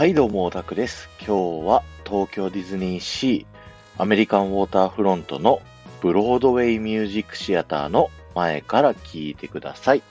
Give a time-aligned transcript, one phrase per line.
[0.00, 1.10] はい、どうも、オタクです。
[1.18, 5.60] 今日は東京ディズニーシーアメリカンウォーターフロントの
[6.00, 10.02] ブロードウェイミュージックシアターの前から聞いてください。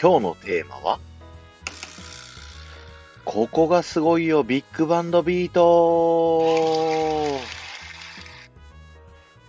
[0.00, 1.00] 今日のテーマは、
[3.24, 7.40] ここがすごいよ、ビッグバンドビート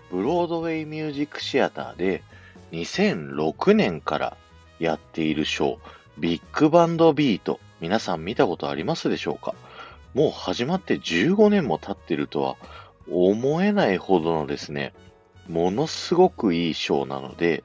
[0.09, 2.23] ブロードウェイミュージックシアターで
[2.71, 4.35] 2006年から
[4.79, 5.77] やっているショー、
[6.17, 7.59] ビッグバンドビート。
[7.79, 9.55] 皆さん見たことありますでしょうか？
[10.13, 12.55] もう始まって15年も経ってるとは
[13.09, 14.93] 思えないほどのですね、
[15.47, 17.63] ものすごくいいショーなので、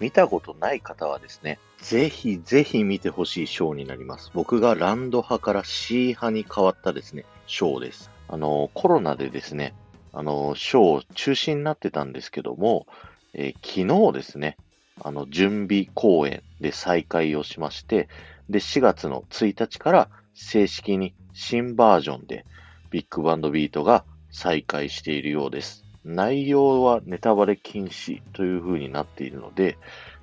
[0.00, 4.30] 見たことない方はですね、ぜひぜひ見てほしいショーになります。
[4.34, 8.10] 僕がランド派から C 派に変わったですね、ショーです。
[8.28, 9.74] あの、コロナでですね、
[10.12, 12.86] あの、ショー中止になってたんですけども、
[13.32, 14.56] えー昨日ですね、
[15.02, 18.08] あの、準備公演で再開をしまして、
[18.48, 22.44] で、4月の1日から正式に新バージョンで
[22.90, 25.84] ビッグバンドビートが再開しているようです。
[26.04, 29.78] 内容はネタバレ禁止という風になっているので、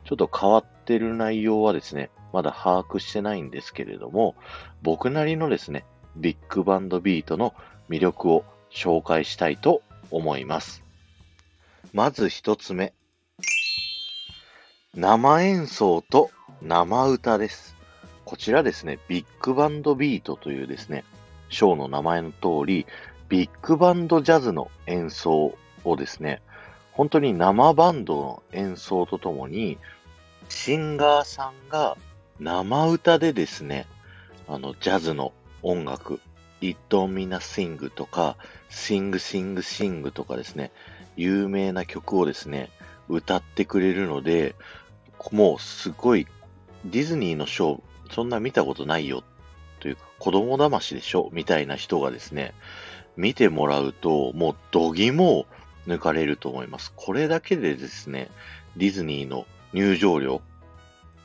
[0.06, 4.36] ちょっと変わってる内容はですね、まだ把握してないんですけれども、
[4.84, 5.86] 僕なりのですね、
[6.16, 7.54] ビッグバンドビートの
[7.90, 10.84] 魅力を紹介したいと思います。
[11.94, 12.94] まず一つ目。
[14.94, 16.30] 生演奏と
[16.62, 17.81] 生歌です。
[18.32, 21.04] こちらですね、ビッグバンドビートというですね、
[21.50, 22.88] ショーの名前の通り、
[23.28, 26.42] ビッグバンドジャズの演奏をですね、
[26.94, 29.78] 本当に生バンドの演奏とともに、
[30.48, 31.98] シンガーさんが
[32.40, 33.86] 生歌でですね、
[34.48, 36.22] あの、ジャズの音楽、
[36.62, 38.38] It Don't Mean Sing とか、
[38.70, 40.72] Sing Sing Sing とかですね、
[41.18, 42.70] 有名な曲をですね、
[43.10, 44.56] 歌ってくれるので、
[45.34, 46.28] もうすごい、
[46.86, 49.24] ディズニーのショー、そんな見たことないよ、
[49.80, 51.30] というか、子供騙しでしょ？
[51.32, 52.54] みたいな人がですね、
[53.18, 55.46] 見てもらうと、もう度肝を
[55.88, 56.94] 抜かれると思います。
[56.96, 58.30] これだけでですね、
[58.78, 60.42] ディズニーの入場料、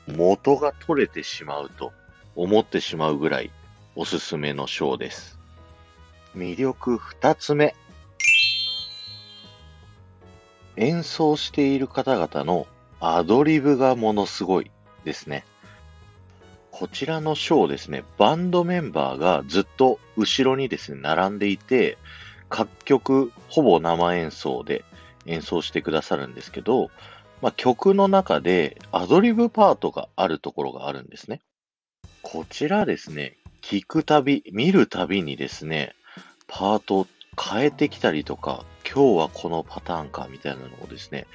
[0.07, 1.91] 元が取れてしまうと
[2.35, 3.51] 思ってしまうぐらい
[3.95, 5.37] おすすめのショーです。
[6.35, 7.75] 魅力二つ目。
[10.75, 12.67] 演奏している方々の
[12.99, 14.71] アドリブがものすごい
[15.03, 15.43] ですね。
[16.79, 21.97] こちらのショーですね、バンドメンバーがずっと後ろにですね、並んでいて、
[22.49, 24.85] 各曲ほぼ生演奏で
[25.25, 26.91] 演奏してくださるんですけど、
[27.41, 31.41] まあ、曲の中でアドリブパートがあるところがあるんですね。
[32.21, 35.95] こちらですね、聞くたび、見るたびにですね、
[36.45, 37.07] パートを
[37.41, 41.25] 変えてきたりとか、今日はこのパターンかみたいなのをですね、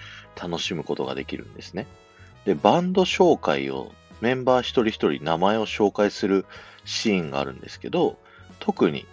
[0.41, 1.89] 楽しむことができるんですね。
[2.45, 3.91] で、バンド紹介を
[4.23, 6.47] メンバー一人一人名前を紹介する
[6.85, 8.19] シーンがあるんですけど、
[8.61, 9.05] 特に、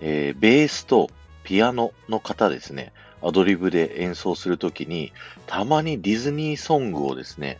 [0.00, 1.10] えーベースと
[1.44, 5.12] ピアノの方ですね、アドリブで演奏するときに、
[5.46, 7.58] たまにディズニーソングをですね、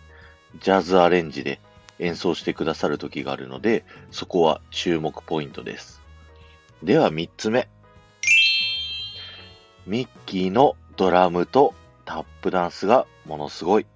[0.63, 1.61] ジャズアレンジで
[1.99, 6.01] 演奏してくださるときがあるので、そこは注目ポイントです。
[6.83, 7.69] では三つ目。
[9.87, 11.75] ミッキーのドラムと
[12.07, 13.87] タップダンスがものすごい。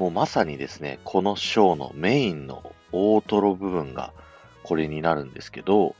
[0.00, 4.14] もうまさにですね、このショーのメインの大トロ部分が
[4.62, 5.94] これになるんですけど、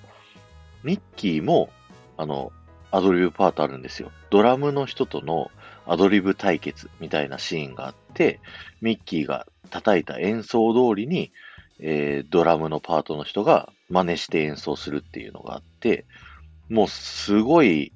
[0.83, 1.69] ミッキーも、
[2.16, 2.50] あの、
[2.91, 4.10] アドリブパートあるんですよ。
[4.31, 5.50] ドラムの人との
[5.84, 8.41] アドリブ対決みたいなシーンがあって、
[8.81, 11.31] ミッキーが叩いた演奏通りに、
[11.78, 16.06] えードラムのパートの人が真似して演奏するっていうのがあって、
[16.71, 17.93] もうすごい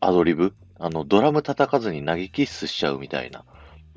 [0.00, 3.44] アドリブ、あの、ドラム叩かずに投げキッスしちゃうみたいな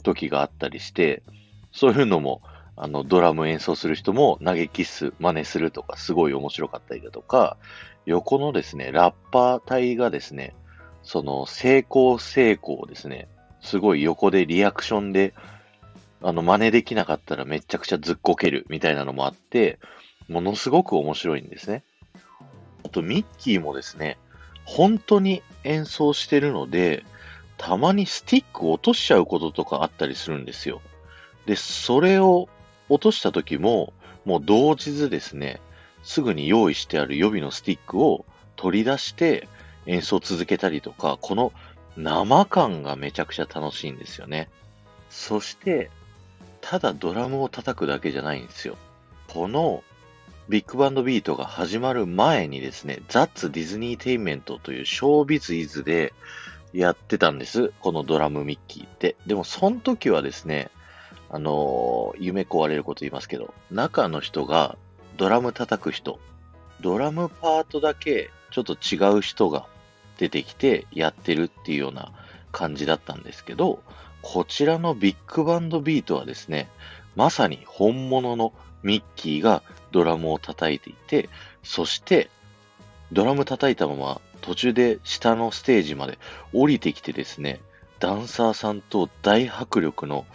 [0.05, 1.21] 時があったりして、
[1.73, 2.41] そういうのも、
[2.77, 7.57] あの、ドラム演奏する人も投げキッス真似するとか、すごい面白かったりだとか、
[8.05, 10.55] 横のですね、ラッパー隊がですね、
[11.03, 13.27] その、成功成功ですね、
[13.61, 15.33] すごい横でリアクションで、
[16.21, 19.79] あの、真似できなかったらめちゃくちゃずっこけるみたいなのもあって、
[20.27, 21.83] ものすごく面白いんですね。
[22.83, 24.17] あと、ミッキーもですね、
[24.65, 27.03] 本当に演奏してるので、
[27.57, 30.81] たまにスティック落としちゃうこととかあったりするんですよ。
[31.45, 32.49] で、それを
[32.89, 33.93] 落とした時も、
[34.25, 35.61] もう動じずですね、
[36.03, 38.25] すぐに用意してある予備のスティックを
[38.55, 39.47] 取り出して
[39.85, 41.53] 演奏続けたりとか、この
[41.97, 44.49] 生感がめちゃくちゃ楽しいんですよね。
[45.09, 45.89] そして、
[46.61, 48.75] ただドラムを叩くだけじゃないんですよ。
[49.27, 49.83] この
[50.49, 56.13] ビッグバンドビートが始まる前にですね、ザッツディズニーテインメントというショービズイズで
[56.75, 57.71] やってたんです。
[57.79, 59.15] このドラムミッキーって。
[59.25, 60.69] でも、その時はですね、
[61.29, 64.77] あのー夢壊れること言いますけど、中の人が
[65.15, 66.19] ドラム叩く人、
[66.81, 69.67] ドラムパートだけちょっと違う人が
[70.17, 72.11] 出てきてやってるっていうような
[72.51, 73.81] 感じだったんですけど、
[74.21, 76.69] こちらのビッグバンドビートはですね、
[77.15, 78.51] まさに本物の
[78.83, 81.29] ミッキーがドラムを叩いていて、
[81.63, 82.29] そして
[83.13, 86.17] ドラム叩いたまま途中で下のステージまで
[86.53, 87.59] 降りてきてですね、
[87.99, 90.25] ダンサーさんと大迫力の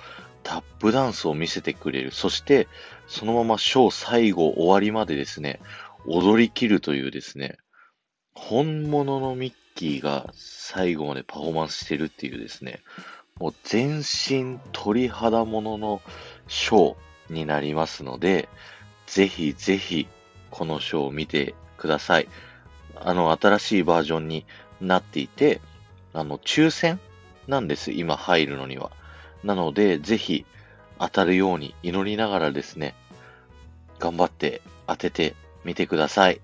[0.42, 2.10] タップダンスを見せてくれる。
[2.10, 2.68] そして、
[3.06, 5.60] そのままショー最後終わりまでですね、
[6.06, 7.58] 踊り切るというですね、
[8.34, 12.80] 本物のミッキーが最後までパフォーマンスしてるっていうですね、
[13.38, 16.02] もう全身鳥肌ものの
[16.48, 18.48] ショーになりますので、
[19.06, 20.08] ぜひぜひ
[20.50, 22.28] このショーを見てください。
[23.00, 24.46] あの、新しいバージョンに
[24.80, 25.60] なっていて、
[26.12, 27.00] あの、抽選
[27.48, 28.90] なんです、今入るのには。
[29.42, 30.44] なので、ぜひ
[30.98, 32.94] 当たるように祈りながらですね、
[33.98, 36.40] 頑張って当ててみてください。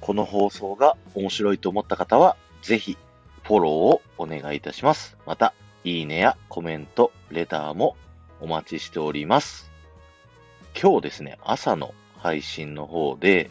[0.00, 2.96] この放送が面白いと思った方は、ぜひ
[3.44, 5.16] フォローをお願いいたします。
[5.26, 5.52] また、
[5.84, 7.96] いいねやコメント、レターも
[8.40, 9.70] お待ちしております。
[10.80, 13.50] 今日ですね、朝の配信の方で、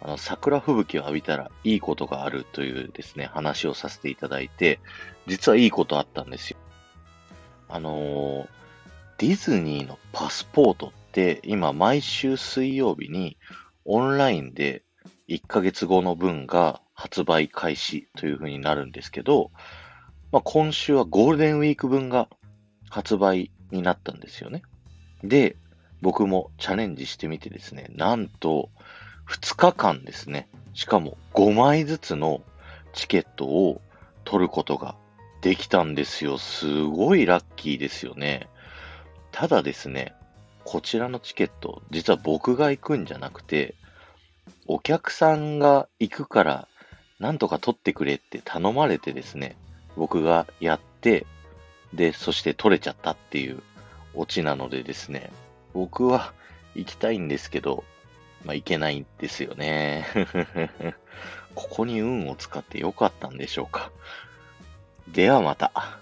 [0.00, 4.80] あの、桜吹雪を浴びたらいいことがあるというですね、話をさせていただいて、
[5.26, 6.58] 実はいいことあったんですよ。
[7.68, 8.48] あのー、
[9.18, 13.36] ディズニーのパスポートって今毎週水曜日に
[13.84, 14.84] オンラインで
[15.28, 19.50] 1ヶ月後の分が発売開始という風になるんですけど、
[20.32, 22.28] まあ、今週はゴールデンウィーク分が
[22.88, 24.62] 発売になったんですよね。
[25.22, 25.56] で、
[26.00, 28.70] 僕もチャレンジしてみてですね、なんと
[29.28, 32.42] 2日間ですね、しかも5枚ずつの
[32.94, 33.80] チケットを
[34.24, 34.96] 取ることが
[35.42, 36.38] できたんですよ。
[36.38, 38.48] すごいラッキーですよね。
[39.30, 40.14] ただですね、
[40.64, 43.74] こちらのチケット、実は僕が行くんじゃなくて、
[44.66, 46.68] お客さんが行くから、
[47.18, 49.56] なんとか取ってくれって頼まれてですね、
[49.96, 51.26] 僕がやって、
[51.92, 53.62] で、そして取れちゃったっていう
[54.14, 55.30] オチなのでですね、
[55.74, 56.32] 僕は
[56.74, 57.84] 行きたいんですけど、
[58.44, 60.06] まあ、いけないんですよね。
[61.54, 63.90] ここに運を使ってよかったんでしょうか。
[65.08, 65.98] ではまた。